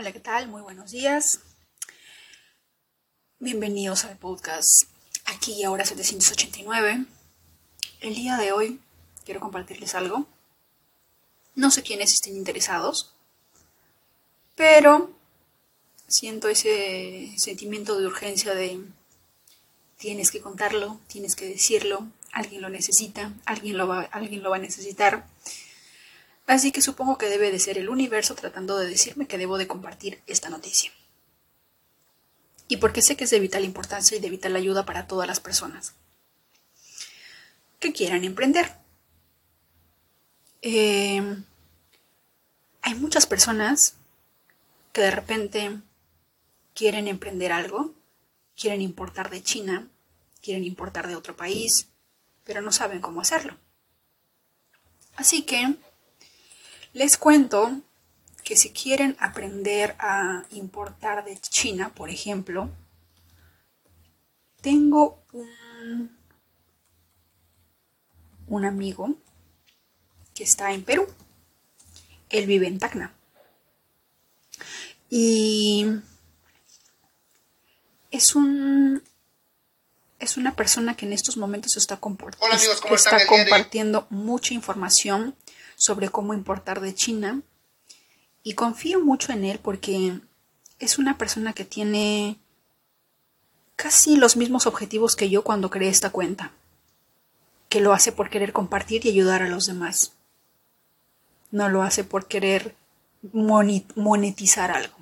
Hola, 0.00 0.12
¿qué 0.12 0.20
tal? 0.20 0.46
Muy 0.46 0.62
buenos 0.62 0.92
días. 0.92 1.40
Bienvenidos 3.40 4.04
al 4.04 4.16
podcast 4.16 4.84
aquí 5.24 5.54
y 5.54 5.64
ahora 5.64 5.84
789. 5.84 7.04
El 8.02 8.14
día 8.14 8.36
de 8.36 8.52
hoy 8.52 8.80
quiero 9.24 9.40
compartirles 9.40 9.96
algo. 9.96 10.28
No 11.56 11.72
sé 11.72 11.82
quiénes 11.82 12.12
estén 12.12 12.36
interesados, 12.36 13.12
pero 14.54 15.10
siento 16.06 16.46
ese 16.46 17.34
sentimiento 17.36 17.98
de 17.98 18.06
urgencia 18.06 18.54
de 18.54 18.80
tienes 19.96 20.30
que 20.30 20.40
contarlo, 20.40 21.00
tienes 21.08 21.34
que 21.34 21.48
decirlo, 21.48 22.06
alguien 22.30 22.62
lo 22.62 22.68
necesita, 22.68 23.32
alguien 23.46 23.76
lo 23.76 23.88
va, 23.88 24.02
alguien 24.02 24.44
lo 24.44 24.50
va 24.50 24.58
a 24.58 24.60
necesitar. 24.60 25.26
Así 26.48 26.72
que 26.72 26.80
supongo 26.80 27.18
que 27.18 27.28
debe 27.28 27.52
de 27.52 27.58
ser 27.58 27.76
el 27.76 27.90
universo 27.90 28.34
tratando 28.34 28.78
de 28.78 28.88
decirme 28.88 29.26
que 29.26 29.36
debo 29.36 29.58
de 29.58 29.66
compartir 29.66 30.22
esta 30.26 30.48
noticia. 30.48 30.90
Y 32.68 32.78
porque 32.78 33.02
sé 33.02 33.18
que 33.18 33.24
es 33.24 33.30
de 33.30 33.38
vital 33.38 33.64
importancia 33.64 34.16
y 34.16 34.20
de 34.20 34.30
vital 34.30 34.56
ayuda 34.56 34.86
para 34.86 35.06
todas 35.06 35.28
las 35.28 35.40
personas 35.40 35.94
que 37.78 37.92
quieran 37.92 38.24
emprender. 38.24 38.72
Eh, 40.62 41.22
hay 42.80 42.94
muchas 42.94 43.26
personas 43.26 43.96
que 44.94 45.02
de 45.02 45.10
repente 45.10 45.78
quieren 46.74 47.08
emprender 47.08 47.52
algo, 47.52 47.92
quieren 48.56 48.80
importar 48.80 49.28
de 49.28 49.42
China, 49.42 49.86
quieren 50.40 50.64
importar 50.64 51.08
de 51.08 51.16
otro 51.16 51.36
país, 51.36 51.88
pero 52.44 52.62
no 52.62 52.72
saben 52.72 53.02
cómo 53.02 53.20
hacerlo. 53.20 53.54
Así 55.14 55.42
que 55.42 55.76
les 56.98 57.16
cuento 57.16 57.80
que 58.42 58.56
si 58.56 58.70
quieren 58.70 59.16
aprender 59.20 59.94
a 60.00 60.42
importar 60.50 61.24
de 61.24 61.38
China, 61.40 61.92
por 61.94 62.10
ejemplo, 62.10 62.70
tengo 64.60 65.22
un, 65.32 66.18
un 68.48 68.64
amigo 68.64 69.14
que 70.34 70.42
está 70.42 70.72
en 70.72 70.82
Perú. 70.82 71.06
Él 72.30 72.46
vive 72.46 72.66
en 72.66 72.80
Tacna. 72.80 73.14
Y 75.08 75.86
es 78.10 78.34
un 78.34 79.04
es 80.18 80.36
una 80.36 80.56
persona 80.56 80.96
que 80.96 81.06
en 81.06 81.12
estos 81.12 81.36
momentos 81.36 81.76
está, 81.76 82.00
está 82.90 83.26
compartiendo 83.26 84.08
mucha 84.10 84.52
información 84.52 85.36
sobre 85.78 86.10
cómo 86.10 86.34
importar 86.34 86.80
de 86.80 86.94
China 86.94 87.40
y 88.42 88.54
confío 88.54 89.00
mucho 89.00 89.32
en 89.32 89.44
él 89.44 89.60
porque 89.62 90.20
es 90.80 90.98
una 90.98 91.16
persona 91.16 91.52
que 91.54 91.64
tiene 91.64 92.36
casi 93.76 94.16
los 94.16 94.36
mismos 94.36 94.66
objetivos 94.66 95.14
que 95.14 95.30
yo 95.30 95.44
cuando 95.44 95.70
creé 95.70 95.88
esta 95.88 96.10
cuenta, 96.10 96.50
que 97.68 97.80
lo 97.80 97.92
hace 97.92 98.10
por 98.10 98.28
querer 98.28 98.52
compartir 98.52 99.06
y 99.06 99.10
ayudar 99.10 99.42
a 99.42 99.48
los 99.48 99.66
demás. 99.66 100.14
No 101.52 101.68
lo 101.68 101.82
hace 101.82 102.02
por 102.02 102.26
querer 102.26 102.74
monetizar 103.22 104.72
algo. 104.72 104.96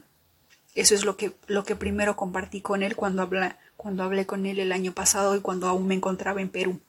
Eso 0.75 0.95
es 0.95 1.07
lo 1.07 1.17
que, 1.17 1.35
lo 1.47 1.65
que 1.65 1.75
primero 1.75 2.17
compartí 2.17 2.61
con 2.61 2.83
él 2.83 2.97
cuando, 2.97 3.23
habla, 3.23 3.59
cuando 3.79 4.05
hablé 4.05 4.27
con 4.27 4.45
él 4.45 4.59
el 4.59 4.73
año 4.73 4.93
pasado 4.93 5.37
y 5.37 5.41
cuando 5.41 5.69
aún 5.69 5.87
me 5.87 5.95
encontraba 5.95 6.43
en 6.43 6.51
Perú 6.51 6.81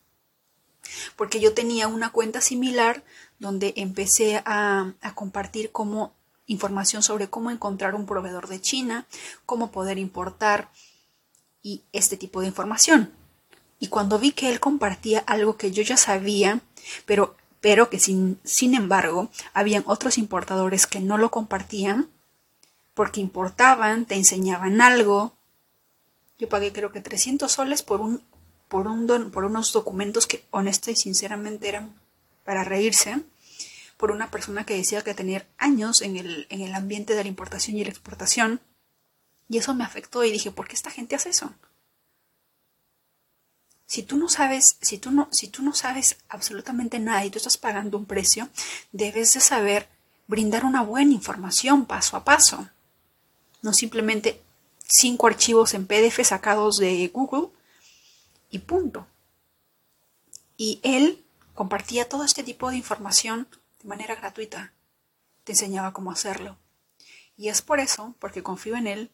porque 1.15 1.39
yo 1.39 1.53
tenía 1.53 1.87
una 1.87 2.11
cuenta 2.11 2.41
similar 2.41 3.03
donde 3.39 3.73
empecé 3.77 4.41
a, 4.45 4.93
compartir 5.15 5.71
como 5.71 6.13
información 6.47 7.03
sobre 7.03 7.29
cómo 7.29 7.51
encontrar 7.51 7.95
un 7.95 8.05
proveedor 8.05 8.47
de 8.47 8.61
China, 8.61 9.05
cómo 9.45 9.71
poder 9.71 9.97
importar 9.97 10.69
y 11.61 11.83
este 11.91 12.17
tipo 12.17 12.41
de 12.41 12.47
información. 12.47 13.11
Y 13.79 13.87
cuando 13.87 14.17
vi 14.17 14.31
que 14.31 14.49
él 14.49 14.59
compartía 14.59 15.19
algo 15.19 15.57
que 15.57 15.71
yo 15.71 15.83
ya 15.83 15.97
sabía, 15.97 16.61
pero, 17.05 17.35
pero 17.61 17.89
que 17.89 17.99
sin, 17.99 18.39
sin 18.43 18.73
embargo 18.73 19.29
habían 19.53 19.83
otros 19.85 20.17
importadores 20.17 20.87
que 20.87 20.99
no 20.99 21.17
lo 21.17 21.29
compartían, 21.29 22.09
porque 22.93 23.21
importaban, 23.21 24.05
te 24.05 24.15
enseñaban 24.15 24.81
algo. 24.81 25.33
Yo 26.39 26.49
pagué 26.49 26.73
creo 26.73 26.91
que 26.91 27.01
300 27.01 27.51
soles 27.51 27.83
por 27.83 28.01
un 28.01 28.23
por, 28.67 28.87
un 28.87 29.31
por 29.31 29.45
unos 29.45 29.71
documentos 29.73 30.27
que 30.27 30.43
honesta 30.51 30.91
y 30.91 30.95
sinceramente 30.95 31.69
eran 31.69 31.93
para 32.43 32.63
reírse, 32.63 33.21
por 33.97 34.11
una 34.11 34.29
persona 34.29 34.65
que 34.65 34.75
decía 34.75 35.03
que 35.03 35.13
tenía 35.13 35.47
años 35.57 36.01
en 36.01 36.17
el, 36.17 36.47
en 36.49 36.61
el 36.61 36.73
ambiente 36.75 37.15
de 37.15 37.23
la 37.23 37.29
importación 37.29 37.77
y 37.77 37.83
la 37.83 37.89
exportación. 37.89 38.61
Y 39.49 39.57
eso 39.57 39.73
me 39.73 39.83
afectó 39.83 40.23
y 40.23 40.31
dije, 40.31 40.51
¿por 40.51 40.67
qué 40.67 40.75
esta 40.75 40.91
gente 40.91 41.15
hace 41.15 41.29
eso? 41.29 41.53
Si 43.87 44.03
tú 44.03 44.17
no 44.17 44.27
sabes, 44.27 44.77
si 44.81 44.97
tú 44.97 45.11
no, 45.11 45.29
si 45.31 45.47
tú 45.47 45.63
no 45.63 45.73
sabes 45.73 46.17
absolutamente 46.27 46.99
nada 46.99 47.25
y 47.25 47.29
tú 47.29 47.37
estás 47.37 47.57
pagando 47.57 47.97
un 47.97 48.05
precio, 48.05 48.49
debes 48.91 49.33
de 49.33 49.39
saber 49.39 49.87
brindar 50.27 50.65
una 50.65 50.83
buena 50.83 51.13
información 51.13 51.85
paso 51.85 52.17
a 52.17 52.25
paso. 52.25 52.69
No 53.61 53.73
simplemente 53.73 54.41
cinco 54.85 55.27
archivos 55.27 55.73
en 55.73 55.87
PDF 55.87 56.21
sacados 56.23 56.77
de 56.77 57.07
Google 57.13 57.49
y 58.49 58.59
punto. 58.59 59.07
Y 60.55 60.79
él 60.83 61.25
compartía 61.53 62.09
todo 62.09 62.23
este 62.23 62.43
tipo 62.43 62.69
de 62.69 62.77
información 62.77 63.47
de 63.81 63.89
manera 63.89 64.15
gratuita. 64.15 64.73
Te 65.43 65.53
enseñaba 65.53 65.93
cómo 65.93 66.11
hacerlo. 66.11 66.57
Y 67.35 67.49
es 67.49 67.61
por 67.61 67.79
eso, 67.79 68.15
porque 68.19 68.43
confío 68.43 68.75
en 68.75 68.87
él, 68.87 69.11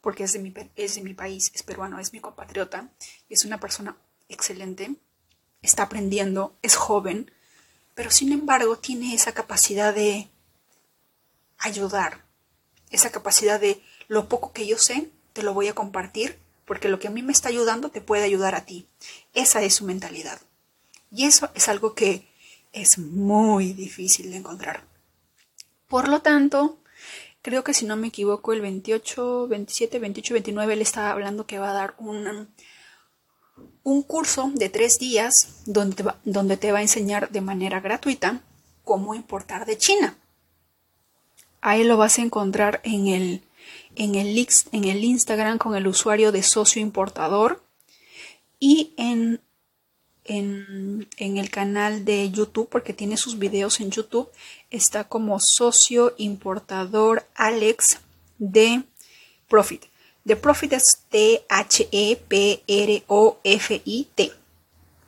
porque 0.00 0.24
es 0.24 0.32
de 0.32 0.40
mi, 0.40 0.52
es 0.74 0.96
de 0.96 1.02
mi 1.02 1.14
país, 1.14 1.52
es 1.54 1.62
peruano, 1.62 1.98
es 2.00 2.12
mi 2.12 2.20
compatriota, 2.20 2.90
y 3.28 3.34
es 3.34 3.44
una 3.44 3.60
persona 3.60 3.96
excelente, 4.28 4.96
está 5.62 5.84
aprendiendo, 5.84 6.56
es 6.62 6.74
joven, 6.74 7.30
pero 7.94 8.10
sin 8.10 8.32
embargo 8.32 8.76
tiene 8.78 9.14
esa 9.14 9.32
capacidad 9.32 9.94
de 9.94 10.28
ayudar, 11.58 12.24
esa 12.90 13.10
capacidad 13.10 13.60
de 13.60 13.80
lo 14.08 14.28
poco 14.28 14.52
que 14.52 14.66
yo 14.66 14.76
sé, 14.76 15.10
te 15.32 15.42
lo 15.42 15.54
voy 15.54 15.68
a 15.68 15.74
compartir 15.74 16.38
porque 16.64 16.88
lo 16.88 16.98
que 16.98 17.08
a 17.08 17.10
mí 17.10 17.22
me 17.22 17.32
está 17.32 17.48
ayudando 17.48 17.90
te 17.90 18.00
puede 18.00 18.24
ayudar 18.24 18.54
a 18.54 18.64
ti. 18.64 18.86
Esa 19.34 19.62
es 19.62 19.74
su 19.74 19.84
mentalidad. 19.84 20.40
Y 21.10 21.24
eso 21.24 21.50
es 21.54 21.68
algo 21.68 21.94
que 21.94 22.26
es 22.72 22.98
muy 22.98 23.72
difícil 23.72 24.30
de 24.30 24.38
encontrar. 24.38 24.84
Por 25.88 26.08
lo 26.08 26.22
tanto, 26.22 26.78
creo 27.42 27.64
que 27.64 27.74
si 27.74 27.84
no 27.84 27.96
me 27.96 28.08
equivoco, 28.08 28.52
el 28.52 28.62
28, 28.62 29.48
27, 29.48 29.98
28, 29.98 30.34
29, 30.34 30.72
él 30.72 30.80
estaba 30.80 31.10
hablando 31.10 31.46
que 31.46 31.58
va 31.58 31.70
a 31.70 31.74
dar 31.74 31.94
un, 31.98 32.48
un 33.82 34.02
curso 34.02 34.50
de 34.54 34.68
tres 34.70 34.98
días 34.98 35.62
donde 35.66 36.04
donde 36.24 36.56
te 36.56 36.72
va 36.72 36.78
a 36.78 36.82
enseñar 36.82 37.30
de 37.30 37.40
manera 37.40 37.80
gratuita 37.80 38.40
cómo 38.84 39.14
importar 39.14 39.66
de 39.66 39.76
China. 39.76 40.16
Ahí 41.60 41.84
lo 41.84 41.96
vas 41.96 42.18
a 42.18 42.22
encontrar 42.22 42.80
en 42.84 43.06
el 43.08 43.42
en 43.96 44.14
el, 44.14 44.48
en 44.72 44.84
el 44.84 45.04
Instagram 45.04 45.58
con 45.58 45.74
el 45.74 45.86
usuario 45.86 46.32
de 46.32 46.42
socio 46.42 46.80
importador 46.80 47.62
y 48.58 48.94
en, 48.96 49.40
en, 50.24 51.08
en, 51.16 51.36
el 51.36 51.50
canal 51.50 52.04
de 52.04 52.30
YouTube, 52.30 52.68
porque 52.68 52.92
tiene 52.92 53.16
sus 53.16 53.38
videos 53.38 53.80
en 53.80 53.90
YouTube, 53.90 54.30
está 54.70 55.04
como 55.04 55.40
socio 55.40 56.14
importador 56.16 57.26
Alex 57.34 57.98
de 58.38 58.84
Profit. 59.48 59.84
De 60.24 60.36
Profit 60.36 60.74
es 60.74 60.84
T-H-E-P-R-O-F-I-T. 61.08 61.52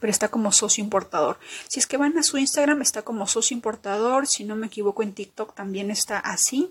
Pero 0.01 0.11
está 0.11 0.29
como 0.29 0.53
socio 0.53 0.85
importador. 0.85 1.39
Si 1.69 1.79
es 1.81 1.87
que 1.87 1.97
van 1.97 2.19
a 2.19 2.23
su 2.23 2.37
Instagram, 2.37 2.83
está 2.83 3.03
como 3.03 3.27
socio 3.27 3.55
importador. 3.55 4.27
Si 4.27 4.45
no 4.45 4.55
me 4.57 4.67
equivoco, 4.67 5.03
en 5.03 5.15
TikTok 5.15 5.55
también 5.55 5.91
está 5.91 6.19
así. 6.19 6.71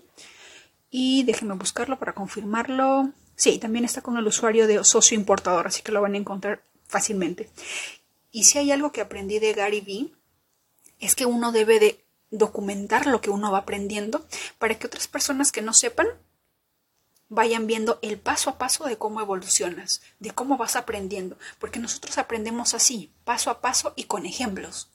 Y 0.96 1.24
déjenme 1.24 1.54
buscarlo 1.54 1.98
para 1.98 2.12
confirmarlo. 2.12 3.10
Sí, 3.34 3.58
también 3.58 3.84
está 3.84 4.00
con 4.00 4.16
el 4.16 4.28
usuario 4.28 4.68
de 4.68 4.84
socio 4.84 5.16
importador, 5.16 5.66
así 5.66 5.82
que 5.82 5.90
lo 5.90 6.00
van 6.00 6.14
a 6.14 6.18
encontrar 6.18 6.62
fácilmente. 6.86 7.50
Y 8.30 8.44
si 8.44 8.58
hay 8.58 8.70
algo 8.70 8.92
que 8.92 9.00
aprendí 9.00 9.40
de 9.40 9.54
Gary 9.54 9.80
Vee, 9.80 10.14
es 11.00 11.16
que 11.16 11.26
uno 11.26 11.50
debe 11.50 11.80
de 11.80 12.04
documentar 12.30 13.08
lo 13.08 13.20
que 13.20 13.30
uno 13.30 13.50
va 13.50 13.58
aprendiendo 13.58 14.24
para 14.60 14.78
que 14.78 14.86
otras 14.86 15.08
personas 15.08 15.50
que 15.50 15.62
no 15.62 15.72
sepan 15.72 16.06
vayan 17.28 17.66
viendo 17.66 17.98
el 18.00 18.16
paso 18.16 18.48
a 18.48 18.56
paso 18.56 18.84
de 18.84 18.96
cómo 18.96 19.20
evolucionas, 19.20 20.00
de 20.20 20.30
cómo 20.30 20.56
vas 20.58 20.76
aprendiendo, 20.76 21.36
porque 21.58 21.80
nosotros 21.80 22.18
aprendemos 22.18 22.72
así, 22.72 23.12
paso 23.24 23.50
a 23.50 23.60
paso 23.60 23.94
y 23.96 24.04
con 24.04 24.26
ejemplos. 24.26 24.90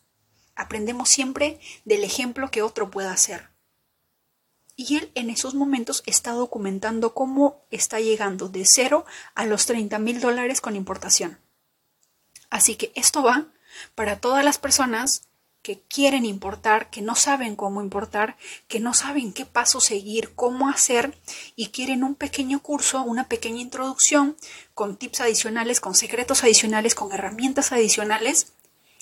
Aprendemos 0.56 1.10
siempre 1.10 1.60
del 1.84 2.06
ejemplo 2.06 2.52
que 2.52 2.62
otro 2.62 2.90
pueda 2.90 3.12
hacer. 3.12 3.49
Y 4.81 4.96
él 4.96 5.12
en 5.14 5.30
esos 5.30 5.56
momentos 5.56 6.04
está 6.06 6.31
documentando 6.31 7.14
cómo 7.14 7.66
está 7.70 8.00
llegando 8.00 8.48
de 8.48 8.64
cero 8.66 9.06
a 9.36 9.46
los 9.46 9.66
30 9.66 10.00
mil 10.00 10.22
dólares 10.22 10.62
con 10.62 10.78
importación. 10.78 11.38
Así 12.50 12.76
que 12.76 12.94
esto 12.96 13.22
va 13.22 13.48
para 13.94 14.22
todas 14.22 14.46
las 14.46 14.58
personas 14.58 15.24
que 15.64 15.81
quieren 15.81 16.24
importar, 16.24 16.90
que 16.90 17.02
no 17.02 17.16
saben 17.16 17.58
cómo 17.58 17.81
importar, 17.81 18.38
que 18.70 18.80
no 18.80 18.94
saben 18.94 19.34
qué 19.34 19.46
paso 19.46 19.81
seguir, 19.81 20.34
cómo 20.34 20.70
hacer 20.70 21.14
y 21.58 21.72
quieren 21.72 22.06
un 22.06 22.16
pequeño 22.16 22.62
curso, 22.62 23.02
una 23.02 23.28
pequeña 23.28 23.60
introducción 23.60 24.38
con 24.76 24.96
tips 24.96 25.20
adicionales, 25.20 25.81
con 25.81 25.94
secretos 25.94 26.46
adicionales, 26.46 26.96
con 26.96 27.12
herramientas 27.12 27.74
adicionales 27.74 28.54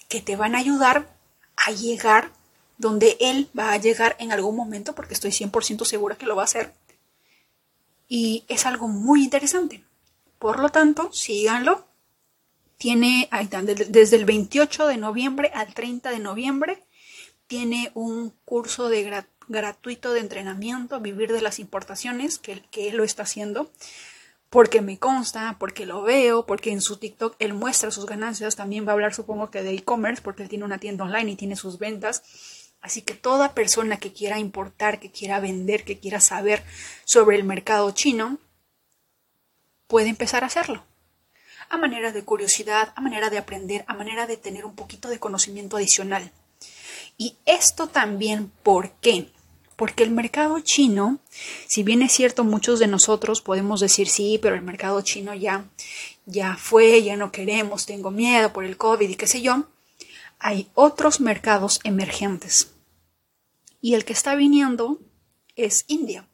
que 0.09 0.21
te 0.21 0.35
van 0.37 0.55
a 0.55 0.57
ayudar 0.57 1.15
a 1.55 1.69
llegar 1.69 2.31
donde 2.77 3.17
él 3.19 3.49
va 3.57 3.71
a 3.71 3.77
llegar 3.77 4.15
en 4.19 4.31
algún 4.31 4.55
momento, 4.55 4.93
porque 4.93 5.13
estoy 5.13 5.31
100% 5.31 5.85
segura 5.85 6.15
que 6.15 6.25
lo 6.25 6.35
va 6.35 6.43
a 6.43 6.45
hacer. 6.45 6.73
Y 8.07 8.45
es 8.47 8.65
algo 8.65 8.87
muy 8.87 9.23
interesante. 9.23 9.83
Por 10.39 10.59
lo 10.59 10.69
tanto, 10.69 11.11
síganlo. 11.11 11.87
Tiene 12.77 13.29
desde 13.89 14.17
el 14.17 14.25
28 14.25 14.87
de 14.87 14.97
noviembre 14.97 15.51
al 15.53 15.73
30 15.73 16.11
de 16.11 16.19
noviembre. 16.19 16.83
Tiene 17.47 17.91
un 17.95 18.31
curso 18.45 18.89
de 18.89 19.25
gratuito 19.47 20.13
de 20.13 20.19
entrenamiento, 20.19 20.99
vivir 20.99 21.31
de 21.33 21.41
las 21.41 21.59
importaciones, 21.59 22.37
que, 22.37 22.61
que 22.69 22.89
él 22.89 22.97
lo 22.97 23.03
está 23.03 23.23
haciendo 23.23 23.71
porque 24.49 24.81
me 24.81 24.97
consta, 24.97 25.57
porque 25.59 25.85
lo 25.85 26.03
veo, 26.03 26.45
porque 26.45 26.71
en 26.71 26.81
su 26.81 26.97
TikTok 26.97 27.35
él 27.39 27.53
muestra 27.53 27.91
sus 27.91 28.05
ganancias, 28.05 28.55
también 28.55 28.85
va 28.85 28.91
a 28.91 28.93
hablar 28.93 29.13
supongo 29.13 29.51
que 29.51 29.61
de 29.61 29.73
e-commerce, 29.73 30.21
porque 30.21 30.43
él 30.43 30.49
tiene 30.49 30.65
una 30.65 30.77
tienda 30.77 31.03
online 31.03 31.31
y 31.31 31.35
tiene 31.35 31.55
sus 31.55 31.79
ventas. 31.79 32.23
Así 32.87 33.01
que 33.01 33.15
toda 33.15 33.53
persona 33.53 33.97
que 33.97 34.13
quiera 34.13 34.39
importar, 34.39 35.01
que 35.01 35.11
quiera 35.11 35.41
vender, 35.41 35.83
que 35.83 35.99
quiera 35.99 36.21
saber 36.21 36.63
sobre 37.03 37.35
el 37.35 37.43
mercado 37.43 37.91
chino, 37.91 38.39
puede 39.87 40.07
empezar 40.07 40.45
a 40.45 40.47
hacerlo. 40.47 40.85
A 41.67 41.75
manera 41.75 42.13
de 42.13 42.23
curiosidad, 42.23 42.93
a 42.95 43.01
manera 43.01 43.29
de 43.29 43.39
aprender, 43.39 43.83
a 43.89 43.93
manera 43.93 44.25
de 44.25 44.37
tener 44.37 44.63
un 44.63 44.73
poquito 44.73 45.09
de 45.09 45.19
conocimiento 45.19 45.75
adicional. 45.75 46.31
Y 47.17 47.35
esto 47.45 47.87
también, 47.87 48.53
¿por 48.63 48.91
qué? 49.01 49.33
Porque 49.75 50.03
el 50.03 50.11
mercado 50.11 50.61
chino, 50.61 51.19
si 51.67 51.83
bien 51.83 52.01
es 52.01 52.13
cierto, 52.13 52.45
muchos 52.45 52.79
de 52.79 52.87
nosotros 52.87 53.41
podemos 53.41 53.81
decir 53.81 54.07
sí, 54.07 54.39
pero 54.41 54.55
el 54.55 54.61
mercado 54.61 55.01
chino 55.01 55.33
ya, 55.33 55.65
ya 56.25 56.55
fue, 56.55 57.03
ya 57.03 57.17
no 57.17 57.33
queremos, 57.33 57.85
tengo 57.85 58.11
miedo 58.11 58.53
por 58.53 58.63
el 58.63 58.77
COVID 58.77 59.09
y 59.09 59.15
qué 59.15 59.27
sé 59.27 59.41
yo, 59.41 59.67
hay 60.39 60.69
otros 60.73 61.19
mercados 61.19 61.81
emergentes. 61.83 62.76
Y 63.81 63.93
el 63.93 64.05
que 64.05 64.13
está 64.13 64.35
viniendo 64.35 64.99
es 65.55 65.85
India. 65.87 66.27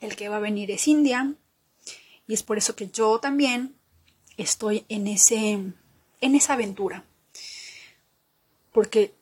El 0.00 0.16
que 0.16 0.28
va 0.28 0.36
a 0.36 0.40
venir 0.40 0.70
es 0.70 0.86
India. 0.88 1.34
Y 2.26 2.34
es 2.34 2.42
por 2.42 2.58
eso 2.58 2.76
que 2.76 2.88
yo 2.88 3.18
también 3.18 3.74
estoy 4.36 4.84
en 4.88 5.06
ese 5.06 5.60
en 6.20 6.34
esa 6.34 6.54
aventura. 6.54 7.04
Porque 8.72 9.14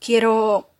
quiero 0.00 0.70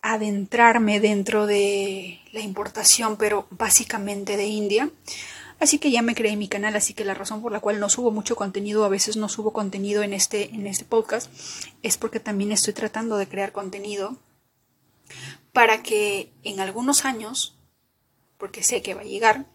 adentrarme 0.00 0.98
dentro 0.98 1.46
de 1.46 2.20
la 2.32 2.40
importación, 2.40 3.16
pero 3.16 3.46
básicamente 3.50 4.36
de 4.36 4.46
India. 4.46 4.90
Así 5.60 5.78
que 5.78 5.92
ya 5.92 6.02
me 6.02 6.16
creé 6.16 6.36
mi 6.36 6.48
canal, 6.48 6.74
así 6.74 6.92
que 6.92 7.04
la 7.04 7.14
razón 7.14 7.40
por 7.40 7.52
la 7.52 7.60
cual 7.60 7.78
no 7.78 7.88
subo 7.88 8.10
mucho 8.10 8.34
contenido, 8.34 8.84
a 8.84 8.88
veces 8.88 9.16
no 9.16 9.28
subo 9.28 9.52
contenido 9.52 10.02
en 10.02 10.12
este, 10.12 10.52
en 10.52 10.66
este 10.66 10.84
podcast, 10.84 11.30
es 11.84 11.96
porque 11.98 12.18
también 12.18 12.50
estoy 12.50 12.72
tratando 12.72 13.16
de 13.16 13.28
crear 13.28 13.52
contenido 13.52 14.16
para 15.52 15.82
que 15.82 16.32
en 16.42 16.60
algunos 16.60 17.04
años, 17.04 17.56
porque 18.38 18.62
sé 18.62 18.82
que 18.82 18.94
va 18.94 19.02
a 19.02 19.04
llegar, 19.04 19.46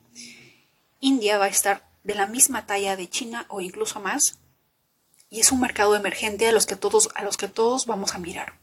India 1.00 1.38
va 1.38 1.46
a 1.46 1.50
estar 1.50 1.88
de 2.04 2.16
la 2.16 2.28
misma 2.28 2.66
talla 2.66 2.96
de 2.96 3.10
China 3.10 3.46
o 3.50 3.62
incluso 3.62 4.00
más, 4.00 4.40
y 5.30 5.40
es 5.40 5.52
un 5.52 5.60
mercado 5.60 5.96
emergente 5.96 6.48
a 6.48 6.52
los 6.52 6.66
que 6.66 6.76
todos, 6.76 7.10
a 7.16 7.24
los 7.24 7.38
que 7.38 7.48
todos 7.48 7.86
vamos 7.86 8.16
a 8.16 8.20
mirar 8.20 8.54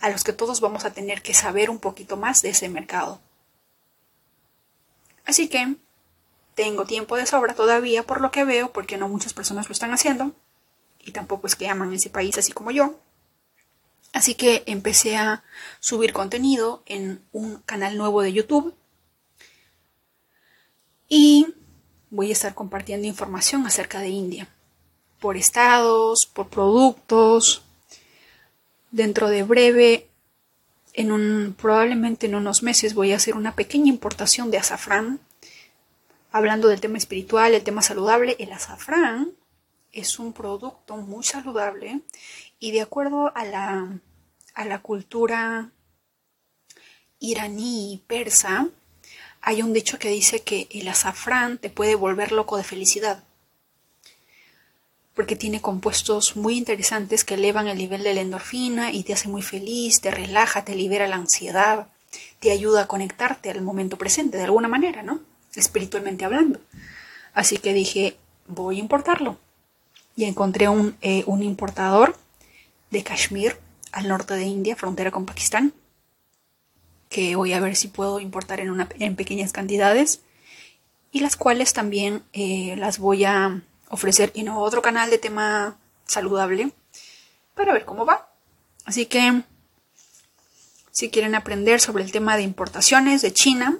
a 0.00 0.10
los 0.10 0.24
que 0.24 0.32
todos 0.32 0.60
vamos 0.60 0.84
a 0.84 0.92
tener 0.92 1.22
que 1.22 1.34
saber 1.34 1.70
un 1.70 1.78
poquito 1.78 2.16
más 2.16 2.42
de 2.42 2.50
ese 2.50 2.68
mercado. 2.68 3.20
Así 5.24 5.48
que 5.48 5.76
tengo 6.54 6.84
tiempo 6.84 7.16
de 7.16 7.26
sobra 7.26 7.54
todavía 7.54 8.02
por 8.04 8.20
lo 8.20 8.30
que 8.30 8.44
veo, 8.44 8.72
porque 8.72 8.96
no 8.96 9.08
muchas 9.08 9.34
personas 9.34 9.68
lo 9.68 9.72
están 9.72 9.92
haciendo, 9.92 10.32
y 11.00 11.12
tampoco 11.12 11.46
es 11.46 11.56
que 11.56 11.68
aman 11.68 11.92
ese 11.92 12.10
país 12.10 12.36
así 12.38 12.52
como 12.52 12.70
yo. 12.70 12.98
Así 14.16 14.34
que 14.34 14.62
empecé 14.64 15.18
a 15.18 15.44
subir 15.78 16.14
contenido 16.14 16.82
en 16.86 17.20
un 17.32 17.58
canal 17.66 17.98
nuevo 17.98 18.22
de 18.22 18.32
YouTube 18.32 18.74
y 21.06 21.48
voy 22.08 22.30
a 22.30 22.32
estar 22.32 22.54
compartiendo 22.54 23.06
información 23.06 23.66
acerca 23.66 24.00
de 24.00 24.08
India, 24.08 24.48
por 25.20 25.36
estados, 25.36 26.24
por 26.24 26.48
productos, 26.48 27.62
Dentro 28.90 29.28
de 29.28 29.42
breve, 29.42 30.08
en 30.94 31.12
un, 31.12 31.54
probablemente 31.54 32.24
en 32.24 32.36
unos 32.36 32.62
meses, 32.62 32.94
voy 32.94 33.12
a 33.12 33.16
hacer 33.16 33.34
una 33.34 33.54
pequeña 33.54 33.90
importación 33.90 34.50
de 34.50 34.56
azafrán. 34.56 35.20
Hablando 36.32 36.68
del 36.68 36.80
tema 36.80 36.96
espiritual, 36.96 37.52
el 37.52 37.64
tema 37.64 37.82
saludable, 37.82 38.34
el 38.38 38.50
azafrán 38.50 39.32
es 39.92 40.18
un 40.18 40.32
producto 40.32 40.96
muy 40.96 41.22
saludable 41.22 42.00
y 42.58 42.72
de 42.72 42.82
acuerdo 42.82 43.32
a 43.36 43.44
la, 43.44 44.00
a 44.54 44.64
la 44.64 44.78
cultura 44.80 45.70
iraní 47.18 47.94
y 47.94 47.98
persa, 47.98 48.68
hay 49.40 49.62
un 49.62 49.72
dicho 49.72 49.98
que 49.98 50.08
dice 50.08 50.42
que 50.42 50.68
el 50.70 50.88
azafrán 50.88 51.58
te 51.58 51.70
puede 51.70 51.94
volver 51.94 52.32
loco 52.32 52.56
de 52.56 52.64
felicidad 52.64 53.22
porque 55.16 55.34
tiene 55.34 55.62
compuestos 55.62 56.36
muy 56.36 56.58
interesantes 56.58 57.24
que 57.24 57.34
elevan 57.34 57.68
el 57.68 57.78
nivel 57.78 58.02
de 58.02 58.12
la 58.12 58.20
endorfina 58.20 58.92
y 58.92 59.02
te 59.02 59.14
hace 59.14 59.28
muy 59.28 59.40
feliz, 59.40 60.02
te 60.02 60.10
relaja, 60.10 60.62
te 60.62 60.76
libera 60.76 61.08
la 61.08 61.16
ansiedad, 61.16 61.88
te 62.38 62.50
ayuda 62.50 62.82
a 62.82 62.86
conectarte 62.86 63.50
al 63.50 63.62
momento 63.62 63.96
presente 63.96 64.36
de 64.36 64.44
alguna 64.44 64.68
manera, 64.68 65.02
¿no? 65.02 65.20
Espiritualmente 65.54 66.26
hablando. 66.26 66.60
Así 67.32 67.56
que 67.56 67.72
dije, 67.72 68.18
voy 68.46 68.76
a 68.76 68.80
importarlo. 68.80 69.38
Y 70.16 70.24
encontré 70.24 70.68
un, 70.68 70.98
eh, 71.00 71.24
un 71.26 71.42
importador 71.42 72.14
de 72.90 73.02
Kashmir, 73.02 73.58
al 73.92 74.08
norte 74.08 74.34
de 74.34 74.44
India, 74.44 74.76
frontera 74.76 75.10
con 75.10 75.26
Pakistán, 75.26 75.72
que 77.08 77.36
voy 77.36 77.52
a 77.52 77.60
ver 77.60 77.76
si 77.76 77.88
puedo 77.88 78.20
importar 78.20 78.60
en, 78.60 78.70
una, 78.70 78.88
en 78.98 79.16
pequeñas 79.16 79.52
cantidades 79.52 80.20
y 81.12 81.20
las 81.20 81.36
cuales 81.36 81.72
también 81.72 82.22
eh, 82.32 82.74
las 82.76 82.98
voy 82.98 83.24
a 83.24 83.62
ofrecer 83.88 84.32
no 84.44 84.60
otro 84.60 84.82
canal 84.82 85.10
de 85.10 85.18
tema 85.18 85.78
saludable 86.04 86.72
para 87.54 87.72
ver 87.72 87.84
cómo 87.84 88.04
va. 88.04 88.28
Así 88.84 89.06
que 89.06 89.42
si 90.92 91.10
quieren 91.10 91.34
aprender 91.34 91.80
sobre 91.80 92.04
el 92.04 92.12
tema 92.12 92.36
de 92.36 92.42
importaciones 92.42 93.22
de 93.22 93.32
China, 93.32 93.78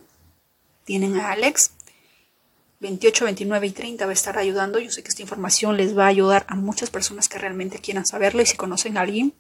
tienen 0.85 1.19
a 1.19 1.33
Alex. 1.33 1.73
28, 2.81 3.25
29 3.25 3.67
y 3.67 3.71
30 3.71 4.05
va 4.05 4.11
a 4.11 4.15
estar 4.15 4.39
ayudando. 4.39 4.79
Yo 4.79 4.91
sé 4.91 5.03
que 5.03 5.09
esta 5.09 5.23
información 5.23 5.77
les 5.77 5.97
va 5.97 6.05
a 6.05 6.09
ayudar 6.09 6.45
a 6.49 6.55
muchas 6.55 6.91
personas 6.91 7.29
que 7.29 7.39
realmente 7.39 7.79
quieran 7.79 8.07
saberlo 8.07 8.43
y 8.43 8.47
si 8.47 8.57
conocen 8.57 8.97
a 8.97 9.03
alguien, 9.03 9.35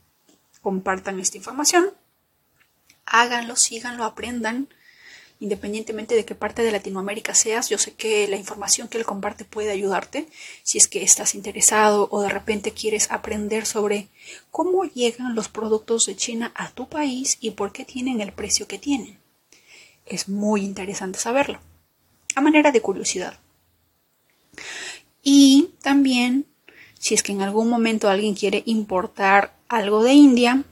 compartan 0.62 1.21
esta 1.21 1.37
información. 1.37 1.90
Háganlo, 3.05 3.57
síganlo, 3.57 4.05
aprendan 4.05 4.69
independientemente 5.38 6.14
de 6.14 6.25
qué 6.25 6.35
parte 6.35 6.62
de 6.62 6.73
Latinoamérica 6.73 7.35
seas, 7.35 7.69
yo 7.69 7.78
sé 7.78 7.93
que 7.93 8.26
la 8.28 8.37
información 8.37 8.88
que 8.88 8.99
él 8.99 9.05
comparte 9.05 9.45
puede 9.45 9.71
ayudarte 9.71 10.28
si 10.62 10.78
es 10.78 10.88
que 10.88 11.02
estás 11.02 11.35
interesado 11.35 12.09
o 12.11 12.23
de 12.23 12.28
repente 12.28 12.73
quieres 12.73 13.11
aprender 13.11 13.66
sobre 13.66 14.09
cómo 14.50 14.85
llegan 14.85 15.35
los 15.35 15.49
productos 15.49 16.07
de 16.07 16.16
China 16.16 16.52
a 16.55 16.71
tu 16.71 16.88
país 16.88 17.37
y 17.40 17.50
por 17.50 17.73
qué 17.73 17.85
tienen 17.85 18.21
el 18.21 18.33
precio 18.33 18.66
que 18.66 18.78
tienen. 18.78 19.19
Es 20.07 20.28
muy 20.28 20.62
interesante 20.62 21.19
saberlo, 21.19 21.61
a 22.37 22.40
manera 22.40 22.71
de 22.71 22.81
curiosidad. 22.81 23.38
Y 25.23 25.71
también, 25.83 26.47
si 26.99 27.14
es 27.14 27.25
que 27.25 27.33
en 27.33 27.43
algún 27.43 27.69
momento 27.69 28.09
alguien 28.09 28.35
quiere 28.35 28.62
importar 28.66 29.57
algo 29.69 30.05
de 30.05 30.12
India, 30.12 30.62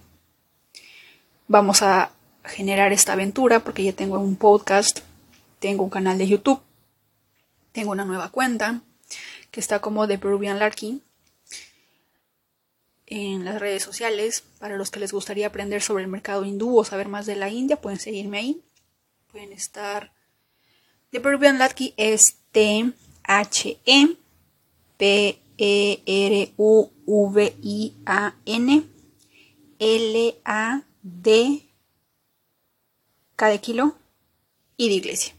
vamos 1.49 1.83
a 1.83 2.13
generar 2.45 2.93
esta 2.93 3.15
aventura 3.15 3.65
porque 3.65 3.83
ya 3.83 3.93
tengo 3.93 4.21
un 4.21 4.37
podcast, 4.37 5.01
tengo 5.59 5.83
un 5.83 5.91
canal 5.91 6.19
de 6.19 6.29
YouTube, 6.29 6.61
tengo 7.73 7.91
una 7.91 8.05
nueva 8.05 8.29
cuenta 8.29 8.83
que 9.51 9.61
está 9.61 9.81
como 9.81 10.07
The 10.07 10.19
Peruvian 10.19 10.59
Larky 10.59 11.03
en 13.07 13.45
las 13.45 13.59
redes 13.59 13.83
sociales. 13.83 14.45
Para 14.59 14.77
los 14.77 14.91
que 14.91 15.01
les 15.01 15.13
gustaría 15.13 15.47
aprender 15.47 15.83
sobre 15.83 16.05
el 16.05 16.11
mercado 16.11 16.45
hindú 16.45 16.79
o 16.79 16.85
saber 16.85 17.09
más 17.09 17.25
de 17.25 17.37
la 17.37 17.49
India, 17.49 17.81
pueden 17.81 17.99
seguirme 17.99 18.39
ahí. 18.39 18.63
Pueden 19.33 19.53
estar. 19.53 20.14
The 21.15 21.21
Peruvian 21.21 21.59
Larky 21.61 21.95
es 21.97 22.39
T-H-E 22.51 24.17
P-E-R-U-V-I-A-N 24.97 25.45
L-A-D 29.79 31.63
cada 33.37 33.59
kilo 33.59 33.97
y 34.77 34.89
de 34.89 34.95
iglesia. 34.95 35.35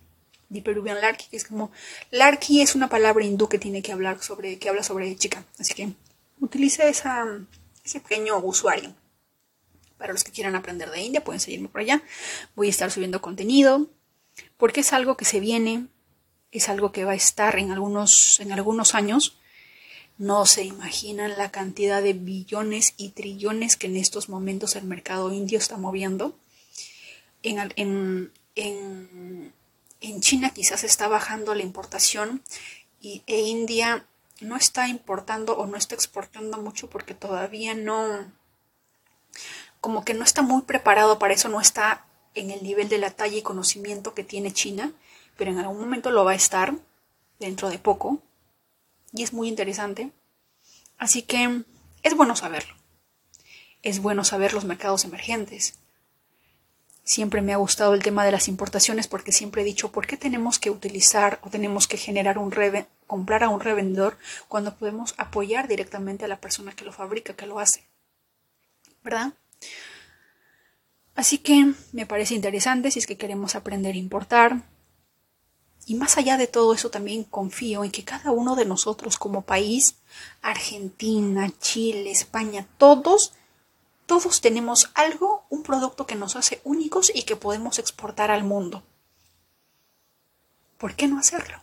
De 0.47 0.61
Peruvian 0.61 1.01
Larky, 1.01 1.25
que 1.29 1.35
es 1.35 1.43
como 1.43 1.73
Larky 2.09 2.61
es 2.61 2.75
una 2.75 2.87
palabra 2.87 3.25
hindú 3.25 3.49
que 3.49 3.59
tiene 3.59 3.81
que 3.81 3.91
hablar 3.91 4.23
sobre 4.23 4.57
que 4.57 4.69
habla 4.69 4.81
sobre 4.81 5.13
chica, 5.17 5.43
así 5.59 5.73
que 5.73 5.89
utilice 6.39 6.87
ese 6.87 7.99
pequeño 7.99 8.37
usuario. 8.37 8.95
Para 9.97 10.13
los 10.13 10.23
que 10.23 10.31
quieran 10.31 10.55
aprender 10.55 10.89
de 10.89 11.01
India, 11.01 11.21
pueden 11.21 11.41
seguirme 11.41 11.67
por 11.67 11.81
allá. 11.81 12.01
Voy 12.55 12.67
a 12.67 12.69
estar 12.69 12.89
subiendo 12.91 13.21
contenido, 13.21 13.89
porque 14.57 14.81
es 14.81 14.93
algo 14.93 15.17
que 15.17 15.25
se 15.25 15.39
viene, 15.39 15.87
es 16.51 16.69
algo 16.69 16.91
que 16.91 17.05
va 17.05 17.11
a 17.11 17.15
estar 17.15 17.57
en 17.57 17.71
algunos, 17.71 18.39
en 18.39 18.51
algunos 18.51 18.95
años. 18.95 19.37
No 20.17 20.45
se 20.45 20.63
imaginan 20.63 21.37
la 21.37 21.51
cantidad 21.51 22.01
de 22.01 22.13
billones 22.13 22.93
y 22.97 23.09
trillones 23.09 23.75
que 23.75 23.87
en 23.87 23.97
estos 23.97 24.29
momentos 24.29 24.75
el 24.75 24.85
mercado 24.85 25.33
indio 25.33 25.57
está 25.57 25.77
moviendo. 25.77 26.37
En, 27.43 28.31
en, 28.55 29.53
en 30.01 30.21
China 30.21 30.51
quizás 30.51 30.83
está 30.83 31.07
bajando 31.07 31.53
la 31.53 31.63
importación 31.63 32.41
y, 33.01 33.23
e 33.27 33.41
India 33.41 34.05
no 34.41 34.55
está 34.57 34.87
importando 34.87 35.57
o 35.57 35.65
no 35.65 35.77
está 35.77 35.95
exportando 35.95 36.57
mucho 36.57 36.89
porque 36.89 37.13
todavía 37.13 37.73
no, 37.73 38.31
como 39.81 40.03
que 40.03 40.13
no 40.13 40.23
está 40.23 40.41
muy 40.41 40.63
preparado 40.63 41.19
para 41.19 41.33
eso, 41.33 41.49
no 41.49 41.61
está 41.61 42.05
en 42.35 42.51
el 42.51 42.61
nivel 42.63 42.89
de 42.89 42.97
la 42.97 43.11
talla 43.11 43.37
y 43.37 43.41
conocimiento 43.41 44.13
que 44.13 44.23
tiene 44.23 44.53
China, 44.53 44.93
pero 45.37 45.51
en 45.51 45.57
algún 45.57 45.79
momento 45.79 46.11
lo 46.11 46.25
va 46.25 46.31
a 46.31 46.35
estar 46.35 46.75
dentro 47.39 47.69
de 47.69 47.79
poco 47.79 48.19
y 49.13 49.23
es 49.23 49.33
muy 49.33 49.47
interesante. 49.47 50.11
Así 50.97 51.23
que 51.23 51.63
es 52.03 52.15
bueno 52.15 52.35
saberlo. 52.35 52.75
Es 53.81 54.01
bueno 54.01 54.23
saber 54.23 54.53
los 54.53 54.65
mercados 54.65 55.05
emergentes. 55.05 55.79
Siempre 57.03 57.41
me 57.41 57.53
ha 57.53 57.57
gustado 57.57 57.93
el 57.93 58.01
tema 58.01 58.25
de 58.25 58.31
las 58.31 58.47
importaciones 58.47 59.07
porque 59.07 59.31
siempre 59.31 59.61
he 59.61 59.65
dicho, 59.65 59.91
¿por 59.91 60.07
qué 60.07 60.17
tenemos 60.17 60.57
que 60.57 60.71
utilizar 60.71 61.39
o 61.43 61.49
tenemos 61.49 61.87
que 61.87 61.97
generar 61.97 62.39
un 62.39 62.51
comprar 63.05 63.43
a 63.43 63.49
un 63.49 63.59
revendedor 63.59 64.17
cuando 64.47 64.75
podemos 64.75 65.13
apoyar 65.17 65.67
directamente 65.67 66.25
a 66.25 66.27
la 66.27 66.41
persona 66.41 66.71
que 66.71 66.83
lo 66.83 66.91
fabrica, 66.91 67.35
que 67.35 67.45
lo 67.45 67.59
hace? 67.59 67.87
¿Verdad? 69.03 69.33
Así 71.15 71.37
que 71.37 71.73
me 71.91 72.05
parece 72.05 72.35
interesante 72.35 72.91
si 72.91 72.99
es 72.99 73.07
que 73.07 73.17
queremos 73.17 73.55
aprender 73.55 73.95
a 73.95 73.99
importar. 73.99 74.63
Y 75.87 75.95
más 75.95 76.17
allá 76.17 76.37
de 76.37 76.47
todo 76.47 76.73
eso 76.73 76.89
también 76.89 77.23
confío 77.23 77.83
en 77.83 77.91
que 77.91 78.03
cada 78.03 78.31
uno 78.31 78.55
de 78.55 78.65
nosotros 78.65 79.17
como 79.17 79.43
país, 79.43 79.95
Argentina, 80.41 81.51
Chile, 81.59 82.11
España, 82.11 82.67
todos 82.77 83.33
todos 84.05 84.39
tenemos 84.39 84.91
algo, 84.93 85.45
un 85.49 85.63
producto 85.63 86.05
que 86.05 86.15
nos 86.15 86.35
hace 86.35 86.61
únicos 86.63 87.11
y 87.13 87.23
que 87.23 87.35
podemos 87.35 87.79
exportar 87.79 88.29
al 88.29 88.43
mundo. 88.43 88.83
¿Por 90.77 90.95
qué 90.95 91.07
no 91.07 91.17
hacerlo? 91.17 91.61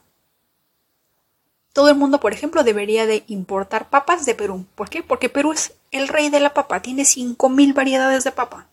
Todo 1.72 1.88
el 1.88 1.94
mundo, 1.94 2.20
por 2.20 2.32
ejemplo, 2.32 2.64
debería 2.64 3.06
de 3.06 3.24
importar 3.28 3.90
papas 3.90 4.26
de 4.26 4.34
Perú. 4.34 4.66
¿Por 4.74 4.90
qué? 4.90 5.02
Porque 5.02 5.28
Perú 5.28 5.52
es 5.52 5.74
el 5.90 6.08
rey 6.08 6.30
de 6.30 6.40
la 6.40 6.52
papa, 6.52 6.82
tiene 6.82 7.04
5.000 7.04 7.74
variedades 7.74 8.24
de 8.24 8.32
papa. 8.32 8.66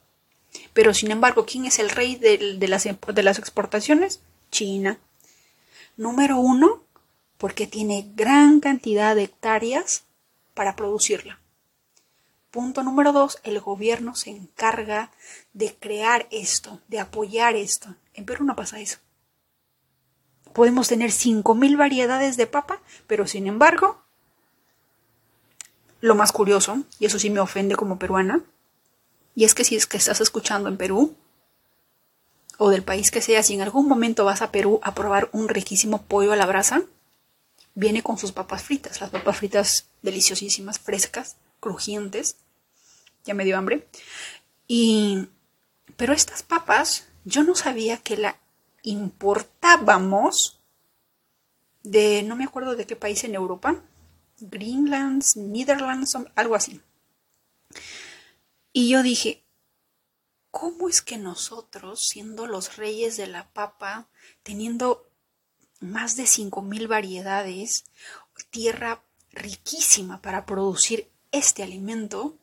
Pero, 0.73 0.93
sin 0.93 1.11
embargo, 1.11 1.45
¿quién 1.45 1.65
es 1.65 1.79
el 1.79 1.89
rey 1.89 2.15
de, 2.15 2.57
las, 2.67 2.83
de 2.85 3.23
las 3.23 3.39
exportaciones? 3.39 4.21
China. 4.51 4.99
Número 5.97 6.37
uno, 6.37 6.83
porque 7.37 7.67
tiene 7.67 8.11
gran 8.15 8.59
cantidad 8.59 9.15
de 9.15 9.23
hectáreas 9.23 10.03
para 10.53 10.75
producirla. 10.75 11.39
Punto 12.51 12.81
número 12.81 13.11
dos, 13.11 13.39
el 13.43 13.59
gobierno 13.59 14.15
se 14.15 14.31
encarga 14.31 15.11
de 15.53 15.75
crear 15.75 16.27
esto, 16.31 16.81
de 16.87 16.99
apoyar 16.99 17.55
esto. 17.55 17.95
En 18.15 18.25
Perú 18.25 18.43
no 18.43 18.55
pasa 18.55 18.79
eso. 18.79 18.97
Podemos 20.53 20.87
tener 20.87 21.11
5.000 21.11 21.77
variedades 21.77 22.37
de 22.37 22.47
papa, 22.47 22.81
pero 23.05 23.27
sin 23.27 23.45
embargo, 23.45 24.01
lo 26.01 26.15
más 26.15 26.31
curioso, 26.31 26.83
y 26.97 27.05
eso 27.05 27.19
sí 27.19 27.29
me 27.29 27.39
ofende 27.39 27.75
como 27.75 27.99
peruana, 27.99 28.41
y 29.35 29.45
es 29.45 29.53
que 29.53 29.63
si 29.63 29.75
es 29.75 29.85
que 29.85 29.97
estás 29.97 30.21
escuchando 30.21 30.69
en 30.69 30.77
Perú, 30.77 31.15
o 32.57 32.69
del 32.69 32.83
país 32.83 33.09
que 33.09 33.21
sea, 33.21 33.41
si 33.41 33.53
en 33.53 33.61
algún 33.61 33.87
momento 33.87 34.25
vas 34.25 34.41
a 34.41 34.51
Perú 34.51 34.79
a 34.83 34.93
probar 34.93 35.29
un 35.31 35.47
riquísimo 35.47 36.01
pollo 36.01 36.33
a 36.33 36.35
la 36.35 36.45
brasa, 36.45 36.83
viene 37.73 38.03
con 38.03 38.17
sus 38.17 38.33
papas 38.33 38.63
fritas, 38.63 38.99
las 38.99 39.09
papas 39.09 39.37
fritas 39.37 39.87
deliciosísimas, 40.01 40.77
frescas, 40.79 41.37
crujientes. 41.61 42.35
Ya 43.23 43.33
me 43.33 43.45
dio 43.45 43.57
hambre. 43.57 43.87
Y. 44.67 45.29
Pero 45.95 46.13
estas 46.13 46.43
papas, 46.43 47.07
yo 47.23 47.43
no 47.43 47.55
sabía 47.55 47.97
que 47.97 48.17
la 48.17 48.37
importábamos 48.83 50.59
de. 51.83 52.23
no 52.23 52.35
me 52.35 52.43
acuerdo 52.43 52.75
de 52.75 52.85
qué 52.85 52.97
país 52.97 53.23
en 53.23 53.35
Europa. 53.35 53.81
Greenland, 54.41 55.23
Netherlands, 55.35 56.17
algo 56.35 56.55
así. 56.55 56.81
Y 58.71 58.89
yo 58.89 59.03
dije, 59.03 59.45
¿cómo 60.51 60.89
es 60.89 61.01
que 61.01 61.17
nosotros, 61.17 62.07
siendo 62.07 62.45
los 62.47 62.77
reyes 62.77 63.17
de 63.17 63.27
la 63.27 63.51
papa, 63.51 64.09
teniendo 64.43 65.09
más 65.79 66.15
de 66.15 66.23
5.000 66.23 66.87
variedades, 66.87 67.85
tierra 68.49 69.03
riquísima 69.31 70.21
para 70.21 70.45
producir 70.45 71.11
este 71.31 71.63
alimento 71.63 72.37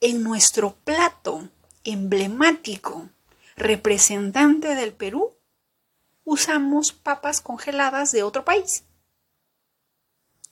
en 0.00 0.22
nuestro 0.22 0.74
plato 0.76 1.48
emblemático 1.84 3.08
representante 3.56 4.74
del 4.74 4.92
Perú, 4.92 5.36
usamos 6.24 6.92
papas 6.92 7.40
congeladas 7.40 8.12
de 8.12 8.22
otro 8.22 8.44
país. 8.44 8.84